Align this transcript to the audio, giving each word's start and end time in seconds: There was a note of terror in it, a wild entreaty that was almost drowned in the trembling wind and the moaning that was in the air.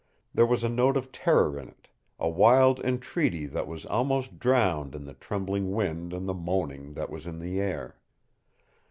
There 0.33 0.47
was 0.47 0.63
a 0.63 0.67
note 0.67 0.97
of 0.97 1.11
terror 1.11 1.59
in 1.59 1.67
it, 1.67 1.87
a 2.17 2.27
wild 2.27 2.79
entreaty 2.79 3.45
that 3.45 3.67
was 3.67 3.85
almost 3.85 4.39
drowned 4.39 4.95
in 4.95 5.05
the 5.05 5.13
trembling 5.13 5.73
wind 5.75 6.11
and 6.11 6.27
the 6.27 6.33
moaning 6.33 6.95
that 6.95 7.11
was 7.11 7.27
in 7.27 7.37
the 7.37 7.59
air. 7.59 7.99